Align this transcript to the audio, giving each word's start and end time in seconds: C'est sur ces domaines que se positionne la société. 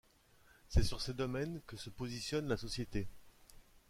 C'est 0.67 0.81
sur 0.81 0.99
ces 0.99 1.13
domaines 1.13 1.61
que 1.67 1.77
se 1.77 1.91
positionne 1.91 2.47
la 2.47 2.57
société. 2.57 3.07